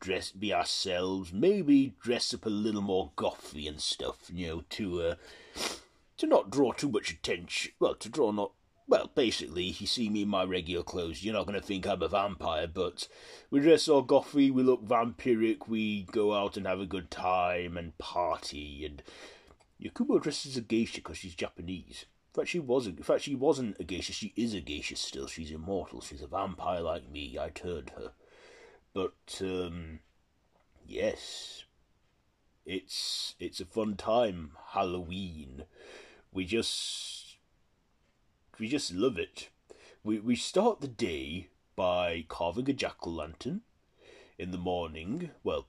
dress, 0.01 0.31
be 0.31 0.53
ourselves. 0.53 1.31
Maybe 1.31 1.93
dress 2.01 2.33
up 2.33 2.45
a 2.45 2.49
little 2.49 2.81
more 2.81 3.11
gothy 3.15 3.65
and 3.65 3.79
stuff, 3.79 4.29
you 4.29 4.47
know, 4.47 4.63
to 4.71 5.01
uh, 5.01 5.15
to 6.17 6.27
not 6.27 6.49
draw 6.49 6.73
too 6.73 6.89
much 6.89 7.11
attention. 7.11 7.71
Well, 7.79 7.95
to 7.95 8.09
draw 8.09 8.31
not. 8.31 8.51
Well, 8.87 9.09
basically, 9.15 9.63
you 9.63 9.87
see 9.87 10.09
me 10.09 10.21
in 10.23 10.27
my 10.27 10.43
regular 10.43 10.83
clothes, 10.83 11.23
you're 11.23 11.33
not 11.33 11.47
going 11.47 11.59
to 11.59 11.65
think 11.65 11.87
I'm 11.87 12.03
a 12.03 12.07
vampire, 12.07 12.67
but 12.67 13.07
we 13.49 13.59
dress 13.59 13.87
all 13.87 14.05
gothy, 14.05 14.51
we 14.51 14.61
look 14.61 14.85
vampiric, 14.85 15.67
we 15.67 16.03
go 16.11 16.35
out 16.35 16.55
and 16.55 16.67
have 16.67 16.79
a 16.79 16.85
good 16.85 17.09
time 17.09 17.77
and 17.77 17.97
party, 17.97 18.85
and 18.85 19.01
Yakumo 19.81 20.21
dresses 20.21 20.53
as 20.53 20.57
a 20.57 20.61
geisha 20.61 20.97
because 20.97 21.17
she's 21.17 21.35
Japanese. 21.35 22.05
In 22.33 22.41
fact, 22.41 22.49
she 22.49 22.59
wasn't. 22.59 22.97
In 22.97 23.03
fact, 23.03 23.21
she 23.21 23.35
wasn't 23.35 23.77
a 23.79 23.83
geisha. 23.83 24.13
She 24.13 24.33
is 24.35 24.53
a 24.53 24.61
geisha 24.61 24.95
still. 24.95 25.27
She's 25.27 25.51
immortal. 25.51 26.01
She's 26.01 26.21
a 26.21 26.27
vampire 26.27 26.81
like 26.81 27.09
me. 27.09 27.37
I 27.39 27.49
turned 27.49 27.91
her. 27.91 28.11
But 28.93 29.41
um, 29.41 29.99
yes, 30.85 31.63
it's 32.65 33.35
it's 33.39 33.59
a 33.59 33.65
fun 33.65 33.95
time. 33.95 34.51
Halloween. 34.71 35.63
We 36.33 36.45
just 36.45 37.24
we 38.59 38.67
just 38.67 38.93
love 38.93 39.17
it. 39.17 39.49
We 40.03 40.19
we 40.19 40.35
start 40.35 40.81
the 40.81 40.87
day 40.87 41.47
by 41.75 42.25
carving 42.27 42.69
a 42.69 42.73
jack 42.73 42.97
o' 43.05 43.09
lantern 43.09 43.61
in 44.37 44.51
the 44.51 44.57
morning. 44.57 45.31
Well, 45.43 45.67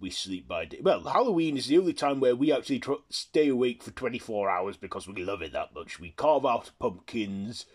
we 0.00 0.10
sleep 0.10 0.48
by 0.48 0.64
day. 0.64 0.80
Well, 0.82 1.02
Halloween 1.04 1.56
is 1.56 1.68
the 1.68 1.78
only 1.78 1.92
time 1.92 2.20
where 2.20 2.34
we 2.34 2.52
actually 2.52 2.80
tr- 2.80 3.06
stay 3.08 3.48
awake 3.48 3.82
for 3.82 3.92
24 3.92 4.50
hours 4.50 4.76
because 4.76 5.06
we 5.06 5.24
love 5.24 5.42
it 5.42 5.52
that 5.52 5.74
much. 5.74 6.00
We 6.00 6.10
carve 6.10 6.44
out 6.44 6.72
pumpkins. 6.78 7.66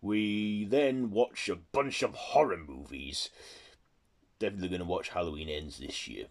We 0.00 0.64
then 0.64 1.10
watch 1.10 1.48
a 1.48 1.56
bunch 1.56 2.02
of 2.02 2.14
horror 2.14 2.56
movies. 2.56 3.30
Definitely 4.38 4.68
going 4.68 4.80
to 4.80 4.86
watch 4.86 5.10
Halloween 5.10 5.48
Ends 5.48 5.78
this 5.78 6.06
year. 6.06 6.26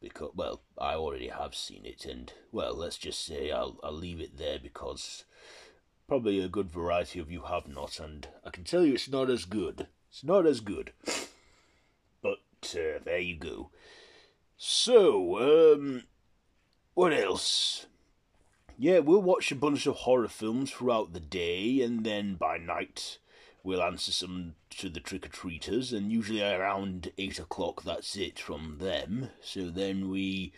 Because, 0.00 0.32
well, 0.34 0.62
I 0.76 0.94
already 0.94 1.28
have 1.28 1.56
seen 1.56 1.84
it, 1.84 2.04
and, 2.04 2.32
well, 2.52 2.72
let's 2.72 2.98
just 2.98 3.24
say 3.24 3.50
I'll, 3.50 3.80
I'll 3.82 3.92
leave 3.92 4.20
it 4.20 4.38
there 4.38 4.60
because 4.60 5.24
probably 6.08 6.40
a 6.40 6.48
good 6.48 6.70
variety 6.70 7.20
of 7.20 7.30
you 7.30 7.42
have 7.42 7.68
not, 7.68 8.00
and 8.00 8.26
I 8.44 8.48
can 8.48 8.64
tell 8.64 8.84
you 8.84 8.94
it's 8.94 9.10
not 9.10 9.28
as 9.28 9.44
good. 9.44 9.88
It's 10.10 10.24
not 10.24 10.46
as 10.46 10.60
good. 10.60 10.92
But, 12.22 12.38
uh, 12.74 12.98
there 13.04 13.18
you 13.18 13.36
go. 13.36 13.70
So, 14.56 15.74
um, 15.74 16.04
what 16.94 17.12
else? 17.12 17.86
Yeah, 18.78 19.00
we'll 19.00 19.20
watch 19.20 19.52
a 19.52 19.56
bunch 19.56 19.86
of 19.86 19.96
horror 19.96 20.28
films 20.28 20.70
throughout 20.70 21.12
the 21.12 21.20
day, 21.20 21.82
and 21.82 22.04
then 22.04 22.36
by 22.36 22.56
night 22.56 23.18
we'll 23.62 23.82
answer 23.82 24.10
some 24.10 24.54
to 24.70 24.88
the 24.88 25.00
trick 25.00 25.26
or 25.26 25.28
treaters, 25.28 25.92
and 25.92 26.10
usually 26.10 26.42
around 26.42 27.12
eight 27.18 27.38
o'clock 27.38 27.82
that's 27.82 28.16
it 28.16 28.38
from 28.38 28.78
them. 28.80 29.28
So 29.42 29.68
then 29.68 30.08
we 30.08 30.52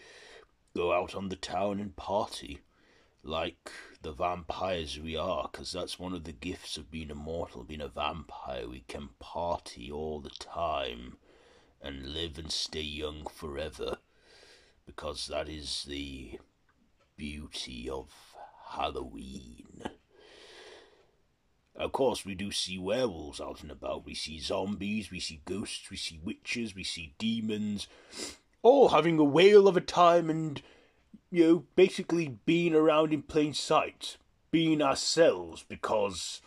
go 0.77 0.93
out 0.93 1.17
on 1.17 1.29
the 1.29 1.37
town 1.37 1.81
and 1.81 1.97
party, 1.97 2.61
like 3.25 3.73
the 4.03 4.13
vampires 4.13 4.99
we 4.99 5.17
are, 5.17 5.49
because 5.51 5.73
that's 5.73 5.99
one 5.99 6.15
of 6.15 6.25
the 6.25 6.33
gifts 6.33 6.77
of 6.77 6.91
being 6.91 7.11
immortal, 7.11 7.65
being 7.65 7.81
a 7.81 7.89
vampire. 7.89 8.69
We 8.69 8.85
can 8.89 9.11
party 9.19 9.91
all 9.91 10.21
the 10.21 10.31
time 10.31 11.19
and 11.83 12.13
live 12.13 12.39
and 12.39 12.51
stay 12.51 12.81
young 12.81 13.27
forever 13.27 13.99
because 14.87 15.29
that 15.29 15.49
is 15.49 15.85
the 15.89 16.39
beauty 17.17 17.89
of 17.89 18.11
Halloween. 18.71 19.83
Of 21.77 21.93
course, 21.93 22.27
we 22.27 22.35
do 22.35 22.51
see 22.51 22.77
werewolves 22.79 23.41
out 23.41 23.63
and 23.63 23.71
about. 23.71 24.05
We 24.05 24.15
see 24.15 24.39
zombies, 24.39 25.11
we 25.11 25.21
see 25.21 25.41
ghosts, 25.45 25.91
we 25.91 25.97
see 25.97 26.21
witches, 26.23 26.75
we 26.75 26.85
see 26.85 27.15
demons, 27.19 27.87
all 28.63 28.89
having 28.89 29.19
a 29.19 29.25
whale 29.25 29.69
of 29.69 29.77
a 29.77 29.81
time 29.81 30.29
and, 30.29 30.61
you 31.31 31.47
know, 31.47 31.65
basically 31.77 32.39
being 32.45 32.75
around 32.75 33.13
in 33.13 33.23
plain 33.23 33.55
sight, 33.55 34.17
being 34.51 34.83
ourselves 34.83 35.65
because 35.69 36.43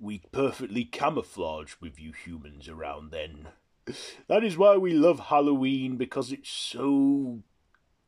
we 0.00 0.22
perfectly 0.32 0.84
camouflage 0.84 1.74
with 1.80 2.00
you 2.00 2.12
humans 2.12 2.68
around 2.68 3.10
then. 3.10 3.48
That 4.28 4.44
is 4.44 4.56
why 4.56 4.76
we 4.76 4.92
love 4.92 5.20
Halloween, 5.20 5.96
because 5.96 6.32
it's 6.32 6.50
so 6.50 7.42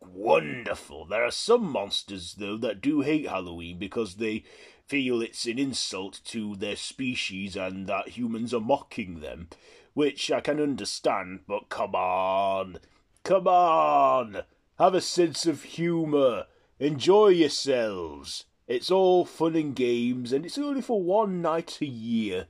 wonderful. 0.01 1.05
There 1.05 1.25
are 1.25 1.31
some 1.31 1.65
monsters, 1.71 2.35
though, 2.39 2.57
that 2.59 2.81
do 2.81 3.03
hate 3.03 3.29
Halloween 3.29 3.79
because 3.79 4.17
they 4.17 4.45
feel 4.87 5.21
it's 5.21 5.47
an 5.47 5.59
insult 5.59 6.21
to 6.27 6.57
their 6.57 6.77
species 6.77 7.57
and 7.57 7.87
that 7.87 8.11
humans 8.11 8.53
are 8.53 8.61
mocking 8.61 9.21
them, 9.21 9.49
which 9.95 10.31
I 10.31 10.41
can 10.41 10.61
understand, 10.61 11.41
but 11.47 11.69
come 11.69 11.95
on. 11.95 12.79
Come 13.23 13.49
on! 13.49 14.43
Have 14.77 14.95
a 14.95 15.01
sense 15.01 15.47
of 15.47 15.63
humour. 15.63 16.47
Enjoy 16.81 17.29
yourselves. 17.29 18.47
It's 18.67 18.91
all 18.91 19.25
fun 19.25 19.55
and 19.55 19.77
games, 19.77 20.33
and 20.33 20.45
it's 20.45 20.59
only 20.59 20.83
for 20.83 21.01
one 21.01 21.41
night 21.41 21.79
a 21.81 21.87
year. 21.87 22.49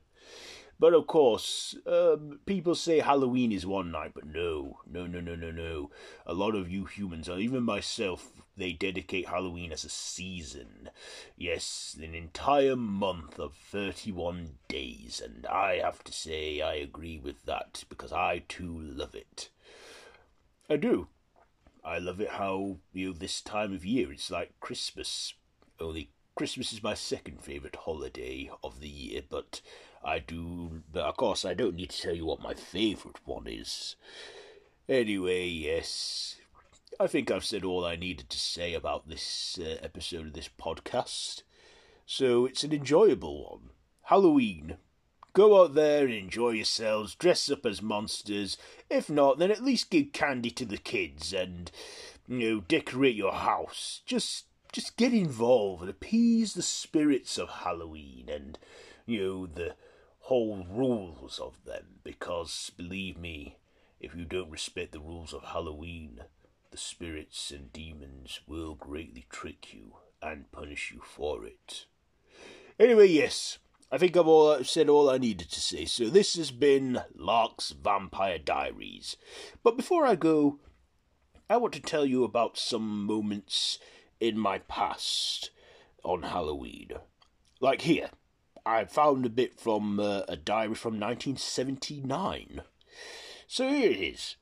But 0.78 0.94
of 0.94 1.06
course, 1.06 1.76
um, 1.86 2.40
people 2.46 2.74
say 2.76 3.00
Halloween 3.00 3.52
is 3.52 3.66
one 3.66 3.90
night, 3.90 4.12
but 4.14 4.24
no, 4.24 4.80
no, 4.90 5.06
no, 5.06 5.20
no, 5.20 5.34
no, 5.34 5.50
no. 5.50 5.90
A 6.24 6.32
lot 6.32 6.54
of 6.54 6.70
you 6.70 6.86
humans, 6.86 7.28
or 7.28 7.38
even 7.38 7.62
myself, 7.62 8.32
they 8.56 8.72
dedicate 8.72 9.28
Halloween 9.28 9.70
as 9.70 9.84
a 9.84 9.90
season. 9.90 10.88
Yes, 11.36 11.94
an 12.02 12.14
entire 12.14 12.74
month 12.74 13.38
of 13.38 13.52
31 13.52 14.52
days, 14.66 15.20
and 15.22 15.44
I 15.44 15.76
have 15.76 16.02
to 16.04 16.12
say 16.12 16.62
I 16.62 16.76
agree 16.76 17.18
with 17.18 17.44
that 17.44 17.84
because 17.90 18.14
I 18.14 18.44
too 18.48 18.80
love 18.80 19.14
it. 19.14 19.50
I 20.70 20.76
do. 20.76 21.08
I 21.84 21.98
love 21.98 22.20
it 22.20 22.30
how, 22.30 22.78
you 22.92 23.08
know, 23.08 23.12
this 23.12 23.40
time 23.40 23.74
of 23.74 23.84
year 23.84 24.12
it's 24.12 24.30
like 24.30 24.58
Christmas. 24.60 25.34
Only 25.78 26.10
Christmas 26.34 26.72
is 26.72 26.82
my 26.82 26.94
second 26.94 27.42
favourite 27.42 27.76
holiday 27.76 28.50
of 28.62 28.80
the 28.80 28.88
year, 28.88 29.22
but 29.28 29.60
I 30.02 30.18
do, 30.18 30.82
but 30.92 31.04
of 31.04 31.16
course, 31.16 31.44
I 31.44 31.54
don't 31.54 31.76
need 31.76 31.90
to 31.90 32.02
tell 32.02 32.14
you 32.14 32.26
what 32.26 32.42
my 32.42 32.54
favourite 32.54 33.18
one 33.24 33.46
is. 33.46 33.96
Anyway, 34.88 35.46
yes, 35.46 36.36
I 36.98 37.06
think 37.06 37.30
I've 37.30 37.44
said 37.44 37.64
all 37.64 37.84
I 37.84 37.96
needed 37.96 38.30
to 38.30 38.38
say 38.38 38.74
about 38.74 39.08
this 39.08 39.58
uh, 39.60 39.76
episode 39.82 40.26
of 40.26 40.32
this 40.32 40.50
podcast. 40.60 41.42
So 42.06 42.46
it's 42.46 42.64
an 42.64 42.72
enjoyable 42.72 43.50
one. 43.50 43.70
Halloween. 44.02 44.76
Go 45.34 45.62
out 45.62 45.74
there 45.74 46.04
and 46.04 46.14
enjoy 46.14 46.50
yourselves, 46.50 47.16
dress 47.16 47.50
up 47.50 47.66
as 47.66 47.82
monsters. 47.82 48.56
If 48.88 49.10
not, 49.10 49.38
then 49.38 49.50
at 49.50 49.64
least 49.64 49.90
give 49.90 50.12
candy 50.12 50.50
to 50.50 50.64
the 50.64 50.78
kids 50.78 51.32
and, 51.32 51.72
you 52.28 52.38
know, 52.38 52.60
decorate 52.60 53.16
your 53.16 53.32
house. 53.32 54.00
Just 54.06 54.46
just 54.72 54.96
get 54.96 55.12
involved 55.12 55.82
and 55.82 55.90
appease 55.90 56.54
the 56.54 56.62
spirits 56.62 57.38
of 57.38 57.48
Halloween 57.48 58.28
and, 58.28 58.58
you 59.06 59.20
know, 59.22 59.46
the 59.46 59.74
whole 60.20 60.66
rules 60.68 61.38
of 61.38 61.64
them 61.64 62.00
because, 62.02 62.70
believe 62.76 63.18
me, 63.18 63.58
if 64.00 64.14
you 64.14 64.24
don't 64.24 64.50
respect 64.50 64.92
the 64.92 65.00
rules 65.00 65.32
of 65.32 65.44
Halloween, 65.44 66.20
the 66.70 66.76
spirits 66.76 67.50
and 67.50 67.72
demons 67.72 68.40
will 68.46 68.74
greatly 68.74 69.26
trick 69.30 69.72
you 69.72 69.94
and 70.22 70.50
punish 70.50 70.92
you 70.92 71.00
for 71.04 71.44
it. 71.44 71.86
Anyway, 72.78 73.06
yes, 73.06 73.58
I 73.94 73.96
think 73.96 74.16
I've 74.16 74.26
all 74.26 74.64
said 74.64 74.88
all 74.88 75.08
I 75.08 75.18
needed 75.18 75.52
to 75.52 75.60
say. 75.60 75.84
So 75.84 76.10
this 76.10 76.34
has 76.34 76.50
been 76.50 77.02
Lark's 77.14 77.70
Vampire 77.70 78.38
Diaries. 78.38 79.16
But 79.62 79.76
before 79.76 80.04
I 80.04 80.16
go, 80.16 80.58
I 81.48 81.58
want 81.58 81.74
to 81.74 81.80
tell 81.80 82.04
you 82.04 82.24
about 82.24 82.58
some 82.58 83.06
moments 83.06 83.78
in 84.18 84.36
my 84.36 84.58
past 84.58 85.50
on 86.02 86.24
Halloween. 86.24 86.88
Like 87.60 87.82
here, 87.82 88.10
I 88.66 88.84
found 88.86 89.26
a 89.26 89.30
bit 89.30 89.60
from 89.60 90.00
uh, 90.00 90.22
a 90.26 90.34
diary 90.34 90.74
from 90.74 90.94
1979. 90.94 92.62
So 93.46 93.68
here 93.68 93.92
it 93.92 94.00
is 94.00 94.34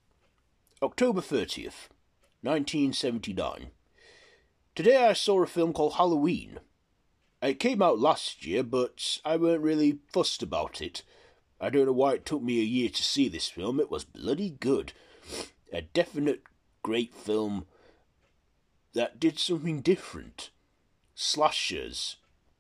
October 0.81 1.21
30th, 1.21 1.91
1979. 2.41 3.67
Today 4.75 4.97
I 4.97 5.13
saw 5.13 5.43
a 5.43 5.47
film 5.47 5.75
called 5.75 5.97
Halloween. 5.97 6.61
It 7.43 7.59
came 7.59 7.83
out 7.83 7.99
last 7.99 8.47
year, 8.47 8.63
but 8.63 9.19
I 9.25 9.37
weren't 9.37 9.63
really 9.63 9.99
fussed 10.13 10.45
about 10.45 10.81
it. 10.81 11.03
I 11.61 11.71
don't 11.71 11.87
know 11.87 11.93
why 11.93 12.15
it 12.15 12.25
took 12.25 12.41
me 12.41 12.61
a 12.61 12.65
year 12.65 12.89
to 12.89 13.03
see 13.03 13.29
this 13.29 13.49
film. 13.49 13.81
It 13.81 13.91
was 13.91 14.05
bloody 14.05 14.51
good. 14.51 14.93
A 15.73 15.83
definite 15.83 16.43
great 16.85 17.13
film 17.13 17.67
that 18.95 19.19
did 19.19 19.41
something 19.41 19.81
different. 19.81 20.51
Slashers, 21.17 22.17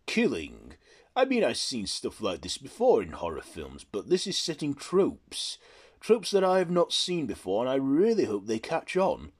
killing. 0.07 0.75
I 1.15 1.27
mean, 1.27 1.45
I've 1.45 1.59
seen 1.59 1.87
stuff 1.87 2.21
like 2.21 2.41
this 2.41 2.59
before 2.59 3.03
in 3.03 3.12
horror 3.12 3.43
films, 3.43 3.85
but 3.85 4.09
this 4.09 4.27
is 4.27 4.37
setting 4.37 4.75
tropes. 4.75 5.59
Tropes 6.01 6.33
that 6.33 6.43
I 6.43 6.59
have 6.59 6.71
not 6.71 6.93
seen 6.93 7.27
before, 7.27 7.62
and 7.62 7.71
I 7.71 7.77
really 7.77 8.25
hope 8.25 8.47
they 8.47 8.59
catch 8.59 8.97
on. 8.97 9.31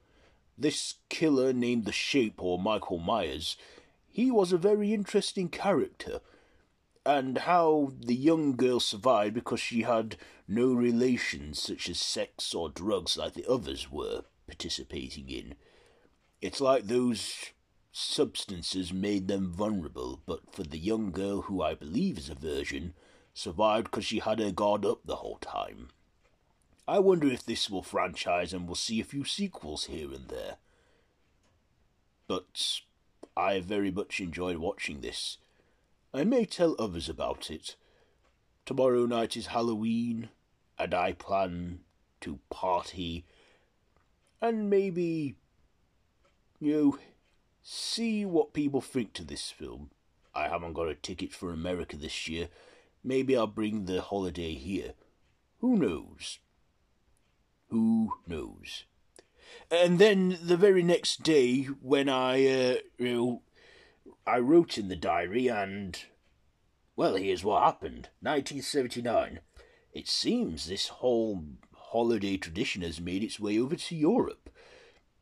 This 0.57 0.95
killer 1.09 1.51
named 1.51 1.83
the 1.83 1.91
Shape, 1.91 2.41
or 2.41 2.59
Michael 2.59 2.99
Myers, 2.99 3.57
he 4.13 4.29
was 4.29 4.53
a 4.53 4.57
very 4.59 4.93
interesting 4.93 5.49
character. 5.49 6.21
And 7.03 7.39
how 7.39 7.91
the 7.99 8.15
young 8.15 8.55
girl 8.55 8.79
survived 8.79 9.33
because 9.33 9.59
she 9.59 9.81
had 9.81 10.15
no 10.47 10.71
relations 10.71 11.59
such 11.59 11.89
as 11.89 11.99
sex 11.99 12.53
or 12.53 12.69
drugs 12.69 13.17
like 13.17 13.33
the 13.33 13.49
others 13.49 13.91
were 13.91 14.21
participating 14.47 15.29
in. 15.29 15.55
It's 16.41 16.61
like 16.61 16.85
those 16.85 17.51
substances 17.91 18.93
made 18.93 19.27
them 19.27 19.51
vulnerable, 19.51 20.21
but 20.27 20.53
for 20.53 20.63
the 20.63 20.77
young 20.77 21.11
girl, 21.11 21.41
who 21.41 21.63
I 21.63 21.73
believe 21.73 22.19
is 22.19 22.29
a 22.29 22.35
virgin, 22.35 22.93
survived 23.33 23.85
because 23.85 24.05
she 24.05 24.19
had 24.19 24.39
her 24.39 24.51
guard 24.51 24.85
up 24.85 24.99
the 25.05 25.17
whole 25.17 25.39
time. 25.39 25.89
I 26.87 26.99
wonder 26.99 27.27
if 27.27 27.43
this 27.43 27.67
will 27.67 27.81
franchise 27.81 28.53
and 28.53 28.67
we'll 28.67 28.75
see 28.75 29.01
a 29.01 29.05
few 29.05 29.25
sequels 29.25 29.85
here 29.85 30.13
and 30.13 30.27
there. 30.29 30.57
But 32.27 32.81
I 33.35 33.59
very 33.59 33.91
much 33.91 34.19
enjoyed 34.19 34.57
watching 34.57 35.01
this. 35.01 35.37
I 36.13 36.23
may 36.23 36.45
tell 36.45 36.75
others 36.77 37.09
about 37.09 37.49
it. 37.49 37.75
Tomorrow 38.65 39.05
night 39.05 39.35
is 39.35 39.47
Halloween, 39.47 40.29
and 40.77 40.93
I 40.93 41.13
plan 41.13 41.79
to 42.21 42.39
party 42.49 43.25
and 44.41 44.69
maybe, 44.69 45.35
you 46.59 46.73
know, 46.73 46.97
see 47.61 48.25
what 48.25 48.53
people 48.53 48.81
think 48.81 49.13
to 49.13 49.23
this 49.23 49.49
film. 49.49 49.89
I 50.35 50.49
haven't 50.49 50.73
got 50.73 50.89
a 50.89 50.95
ticket 50.95 51.31
for 51.31 51.51
America 51.51 51.95
this 51.95 52.27
year. 52.27 52.49
Maybe 53.03 53.37
I'll 53.37 53.47
bring 53.47 53.85
the 53.85 54.01
holiday 54.01 54.53
here. 54.53 54.93
Who 55.59 55.77
knows? 55.77 56.39
Who 57.69 58.13
knows? 58.27 58.83
And 59.71 59.99
then 59.99 60.37
the 60.41 60.57
very 60.57 60.83
next 60.83 61.23
day, 61.23 61.63
when 61.63 62.09
I, 62.09 62.33
uh, 62.45 62.75
you 62.97 63.15
know, 63.15 63.41
I 64.25 64.39
wrote 64.39 64.77
in 64.77 64.87
the 64.87 64.95
diary, 64.95 65.47
and 65.47 65.99
well, 66.95 67.15
here's 67.15 67.43
what 67.43 67.63
happened. 67.63 68.09
1979. 68.21 69.39
It 69.93 70.07
seems 70.07 70.65
this 70.65 70.87
whole 70.87 71.43
holiday 71.73 72.37
tradition 72.37 72.81
has 72.81 73.01
made 73.01 73.23
its 73.23 73.39
way 73.39 73.59
over 73.59 73.75
to 73.75 73.95
Europe. 73.95 74.49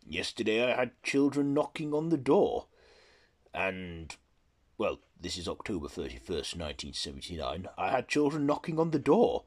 Yesterday 0.06 0.64
I 0.64 0.76
had 0.76 1.04
children 1.04 1.54
knocking 1.54 1.94
on 1.94 2.10
the 2.10 2.18
door, 2.18 2.68
and 3.54 4.16
well, 4.78 5.00
this 5.20 5.38
is 5.38 5.48
October 5.48 5.88
31st, 5.88 6.58
1979. 6.58 7.68
I 7.78 7.92
had 7.92 8.08
children 8.08 8.46
knocking 8.46 8.80
on 8.80 8.92
the 8.92 9.00
door 9.00 9.44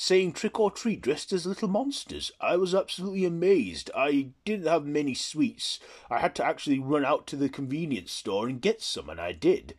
saying 0.00 0.32
trick 0.32 0.58
or 0.58 0.70
treat 0.70 1.02
dressed 1.02 1.30
as 1.30 1.44
little 1.44 1.68
monsters. 1.68 2.32
I 2.40 2.56
was 2.56 2.74
absolutely 2.74 3.26
amazed. 3.26 3.90
I 3.94 4.30
didn't 4.46 4.66
have 4.66 4.86
many 4.86 5.12
sweets. 5.12 5.78
I 6.08 6.20
had 6.20 6.34
to 6.36 6.44
actually 6.44 6.78
run 6.78 7.04
out 7.04 7.26
to 7.26 7.36
the 7.36 7.50
convenience 7.50 8.10
store 8.10 8.48
and 8.48 8.62
get 8.62 8.80
some, 8.80 9.10
and 9.10 9.20
I 9.20 9.32
did. 9.32 9.74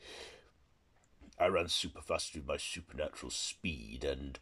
I 1.40 1.48
ran 1.48 1.70
super 1.70 2.02
fast 2.02 2.36
with 2.36 2.46
my 2.46 2.58
supernatural 2.58 3.32
speed, 3.32 4.04
and 4.04 4.38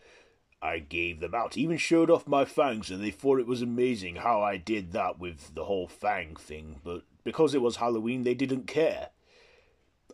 I 0.61 0.79
gave 0.79 1.21
them 1.21 1.33
out. 1.33 1.57
Even 1.57 1.77
showed 1.77 2.09
off 2.09 2.27
my 2.27 2.43
fangs, 2.43 2.91
and 2.91 3.01
they 3.01 3.09
thought 3.09 3.39
it 3.39 3.47
was 3.47 3.61
amazing 3.61 4.17
how 4.17 4.41
I 4.41 4.57
did 4.57 4.91
that 4.91 5.17
with 5.17 5.55
the 5.55 5.63
whole 5.63 5.87
fang 5.87 6.35
thing, 6.35 6.81
but 6.83 7.03
because 7.23 7.55
it 7.55 7.61
was 7.61 7.77
Halloween, 7.77 8.23
they 8.23 8.35
didn't 8.35 8.67
care. 8.67 9.11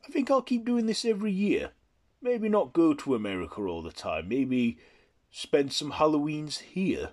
I 0.07 0.11
think 0.11 0.29
I'll 0.29 0.43
keep 0.43 0.63
doing 0.63 0.85
this 0.85 1.03
every 1.05 1.31
year. 1.31 1.71
Maybe 2.21 2.49
not 2.49 2.71
go 2.71 2.93
to 2.93 3.15
America 3.15 3.61
all 3.61 3.81
the 3.81 3.91
time. 3.91 4.29
Maybe 4.29 4.77
spent 5.35 5.73
some 5.73 5.91
Halloweens 5.91 6.59
here. 6.59 7.09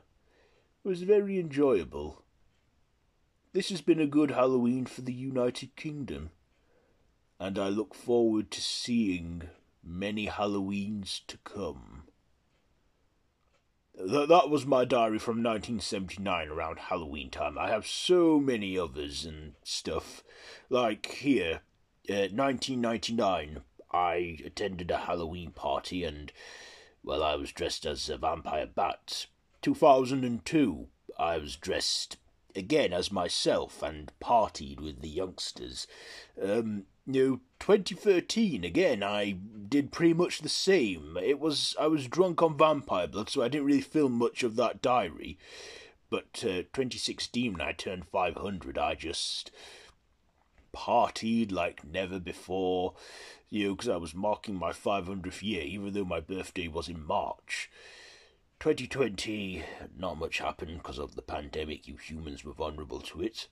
It 0.84 0.88
was 0.88 1.02
very 1.02 1.40
enjoyable. 1.40 2.22
This 3.52 3.68
has 3.70 3.80
been 3.80 3.98
a 3.98 4.06
good 4.06 4.30
Halloween 4.30 4.86
for 4.86 5.00
the 5.00 5.12
United 5.12 5.74
Kingdom, 5.74 6.30
and 7.40 7.58
I 7.58 7.68
look 7.68 7.96
forward 7.96 8.52
to 8.52 8.60
seeing 8.60 9.48
many 9.82 10.28
Halloweens 10.28 11.22
to 11.26 11.36
come. 11.38 12.04
Th- 13.98 14.28
that 14.28 14.48
was 14.48 14.64
my 14.64 14.84
diary 14.84 15.18
from 15.18 15.42
1979 15.42 16.48
around 16.48 16.78
Halloween 16.78 17.28
time. 17.28 17.58
I 17.58 17.70
have 17.70 17.88
so 17.88 18.38
many 18.38 18.78
others 18.78 19.24
and 19.24 19.54
stuff. 19.64 20.22
Like 20.70 21.06
here, 21.06 21.62
uh, 22.08 22.30
1999, 22.30 23.62
I 23.90 24.38
attended 24.44 24.92
a 24.92 24.98
Halloween 24.98 25.50
party 25.50 26.04
and 26.04 26.32
well, 27.02 27.22
I 27.22 27.34
was 27.34 27.52
dressed 27.52 27.86
as 27.86 28.08
a 28.08 28.16
vampire 28.16 28.66
bat. 28.66 29.26
2002, 29.62 30.88
I 31.18 31.38
was 31.38 31.56
dressed 31.56 32.16
again 32.54 32.92
as 32.92 33.10
myself 33.10 33.82
and 33.82 34.12
partied 34.20 34.80
with 34.80 35.00
the 35.00 35.08
youngsters. 35.08 35.86
Um, 36.40 36.84
know, 37.06 37.40
2013 37.58 38.64
again, 38.64 39.02
I 39.02 39.32
did 39.68 39.92
pretty 39.92 40.14
much 40.14 40.40
the 40.40 40.48
same. 40.48 41.16
It 41.22 41.40
was 41.40 41.76
I 41.80 41.86
was 41.86 42.06
drunk 42.06 42.42
on 42.42 42.56
vampire 42.56 43.06
blood, 43.06 43.30
so 43.30 43.42
I 43.42 43.48
didn't 43.48 43.66
really 43.66 43.80
film 43.80 44.12
much 44.12 44.42
of 44.42 44.56
that 44.56 44.82
diary. 44.82 45.38
But 46.10 46.44
uh, 46.44 46.68
2016, 46.72 47.52
when 47.52 47.62
I 47.62 47.72
turned 47.72 48.06
500, 48.06 48.76
I 48.78 48.94
just 48.94 49.50
partied 50.74 51.52
like 51.52 51.84
never 51.84 52.18
before 52.18 52.94
you 53.52 53.68
know, 53.68 53.74
because 53.74 53.90
I 53.90 53.98
was 53.98 54.14
marking 54.14 54.54
my 54.54 54.72
500th 54.72 55.42
year, 55.42 55.60
even 55.60 55.92
though 55.92 56.06
my 56.06 56.20
birthday 56.20 56.68
was 56.68 56.88
in 56.88 57.04
March. 57.04 57.70
2020, 58.60 59.62
not 59.94 60.18
much 60.18 60.38
happened 60.38 60.78
because 60.78 60.98
of 60.98 61.16
the 61.16 61.20
pandemic, 61.22 61.86
you 61.86 61.96
humans 61.96 62.46
were 62.46 62.54
vulnerable 62.54 63.00
to 63.00 63.20
it. 63.20 63.48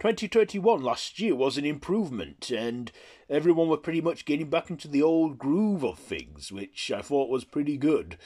2021 0.00 0.82
last 0.82 1.20
year 1.20 1.36
was 1.36 1.56
an 1.56 1.64
improvement, 1.64 2.50
and 2.50 2.90
everyone 3.30 3.68
were 3.68 3.76
pretty 3.76 4.00
much 4.00 4.24
getting 4.24 4.50
back 4.50 4.68
into 4.68 4.88
the 4.88 5.00
old 5.00 5.38
groove 5.38 5.84
of 5.84 5.96
things, 5.96 6.50
which 6.50 6.90
I 6.90 7.00
thought 7.00 7.30
was 7.30 7.44
pretty 7.44 7.76
good. 7.76 8.18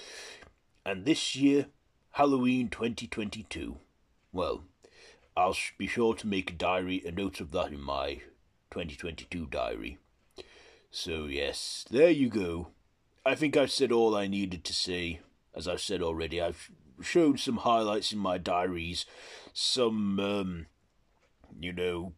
And 0.87 1.05
this 1.05 1.37
year, 1.37 1.67
Halloween 2.13 2.71
2022. 2.71 3.77
Well, 4.33 4.65
I'll 5.37 5.57
be 5.77 5.87
sure 5.87 6.15
to 6.15 6.27
make 6.27 6.53
a 6.53 6.55
diary, 6.55 7.03
a 7.05 7.13
note 7.13 7.41
of 7.43 7.51
that 7.51 7.73
in 7.73 7.83
my 7.83 8.23
2022 8.71 9.45
diary. 9.51 9.99
So, 10.91 11.27
yes, 11.27 11.87
there 11.91 12.11
you 12.11 12.29
go. 12.29 12.69
I 13.25 13.35
think 13.35 13.57
I've 13.57 13.71
said 13.71 13.93
all 13.93 14.17
I 14.17 14.27
needed 14.27 14.65
to 14.65 14.73
say. 14.73 15.21
As 15.55 15.69
I've 15.69 15.81
said 15.81 16.03
already, 16.03 16.41
I've 16.41 16.71
shown 17.01 17.39
some 17.39 17.59
highlights 17.59 18.13
in 18.13 18.19
my 18.19 18.39
diaries, 18.39 19.07
some, 19.53 20.19
um, 20.19 20.67
you 21.59 21.73
know, 21.73 22.15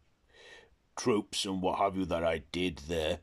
tropes 0.97 1.45
and 1.45 1.61
what 1.61 1.79
have 1.79 1.97
you 1.97 2.05
that 2.07 2.25
I 2.25 2.43
did 2.53 2.79
there. 2.89 3.19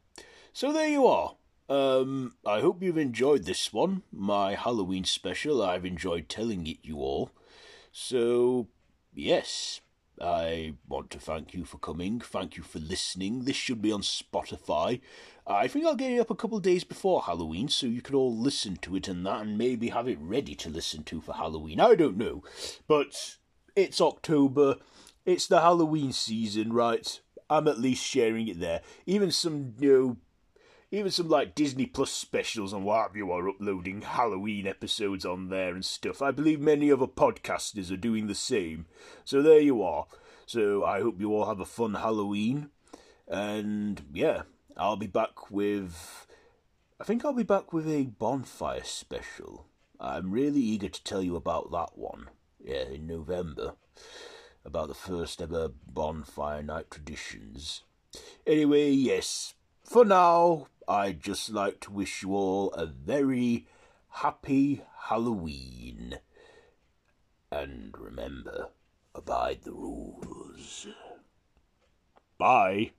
So 0.53 0.71
there 0.71 0.87
you 0.87 1.07
are. 1.07 1.35
Um, 1.69 2.35
I 2.45 2.61
hope 2.61 2.81
you've 2.81 2.97
enjoyed 2.97 3.45
this 3.45 3.71
one, 3.71 4.01
my 4.11 4.55
Halloween 4.55 5.03
special. 5.03 5.61
I've 5.61 5.85
enjoyed 5.85 6.27
telling 6.27 6.65
it 6.67 6.77
you 6.81 6.97
all. 6.97 7.31
So, 7.91 8.67
yes, 9.13 9.81
I 10.21 10.73
want 10.87 11.09
to 11.11 11.19
thank 11.19 11.53
you 11.53 11.65
for 11.65 11.77
coming. 11.77 12.19
Thank 12.19 12.57
you 12.57 12.63
for 12.63 12.79
listening. 12.79 13.45
This 13.45 13.55
should 13.55 13.81
be 13.81 13.91
on 13.91 14.01
Spotify. 14.01 15.01
I 15.47 15.67
think 15.67 15.85
I'll 15.85 15.95
get 15.95 16.11
it 16.11 16.19
up 16.19 16.29
a 16.29 16.35
couple 16.35 16.57
of 16.57 16.63
days 16.63 16.83
before 16.83 17.21
Halloween 17.21 17.69
so 17.69 17.87
you 17.87 18.01
can 18.01 18.15
all 18.15 18.35
listen 18.35 18.77
to 18.77 18.95
it 18.95 19.07
and 19.07 19.25
that 19.25 19.41
and 19.41 19.57
maybe 19.57 19.89
have 19.89 20.07
it 20.07 20.17
ready 20.21 20.55
to 20.55 20.69
listen 20.69 21.03
to 21.05 21.21
for 21.21 21.33
Halloween. 21.33 21.79
I 21.79 21.95
don't 21.95 22.17
know. 22.17 22.43
But 22.87 23.37
it's 23.75 24.01
October. 24.01 24.75
It's 25.25 25.47
the 25.47 25.61
Halloween 25.61 26.11
season, 26.11 26.73
right? 26.73 27.19
I'm 27.49 27.67
at 27.67 27.79
least 27.79 28.05
sharing 28.05 28.47
it 28.47 28.59
there. 28.59 28.81
Even 29.05 29.31
some, 29.31 29.73
you 29.79 29.91
know, 29.91 30.17
even 30.91 31.11
some 31.11 31.29
like 31.29 31.53
Disney 31.53 31.85
Plus 31.85 32.11
specials 32.11 32.73
and 32.73 32.83
what 32.83 33.03
have 33.03 33.15
you 33.15 33.31
are 33.31 33.47
uploading 33.47 34.01
Halloween 34.01 34.65
episodes 34.65 35.23
on 35.23 35.49
there 35.49 35.73
and 35.75 35.85
stuff. 35.85 36.21
I 36.21 36.31
believe 36.31 36.59
many 36.59 36.91
other 36.91 37.05
podcasters 37.05 37.91
are 37.91 37.97
doing 37.97 38.27
the 38.27 38.35
same. 38.35 38.87
So 39.23 39.41
there 39.41 39.59
you 39.59 39.83
are. 39.83 40.07
So 40.47 40.83
I 40.83 41.01
hope 41.01 41.19
you 41.19 41.31
all 41.31 41.45
have 41.45 41.59
a 41.59 41.65
fun 41.65 41.93
Halloween. 41.93 42.69
And 43.27 44.01
yeah, 44.11 44.43
I'll 44.75 44.97
be 44.97 45.07
back 45.07 45.51
with. 45.51 46.25
I 46.99 47.03
think 47.03 47.23
I'll 47.23 47.33
be 47.33 47.43
back 47.43 47.71
with 47.71 47.87
a 47.87 48.05
bonfire 48.05 48.83
special. 48.83 49.67
I'm 49.99 50.31
really 50.31 50.61
eager 50.61 50.89
to 50.89 51.03
tell 51.03 51.21
you 51.21 51.35
about 51.35 51.71
that 51.71 51.97
one. 51.97 52.29
Yeah, 52.59 52.85
in 52.89 53.05
November. 53.05 53.75
About 54.65 54.87
the 54.87 54.95
first 54.95 55.39
ever 55.41 55.69
bonfire 55.87 56.63
night 56.63 56.89
traditions. 56.89 57.83
Anyway, 58.47 58.89
yes, 58.89 59.53
for 59.83 60.03
now, 60.03 60.67
I'd 60.89 61.21
just 61.21 61.51
like 61.51 61.79
to 61.81 61.91
wish 61.91 62.23
you 62.23 62.33
all 62.33 62.71
a 62.73 62.87
very 62.87 63.67
happy 64.09 64.81
Halloween. 65.03 66.17
And 67.51 67.93
remember, 67.95 68.69
abide 69.13 69.59
the 69.63 69.71
rules. 69.71 70.87
Bye. 72.39 72.93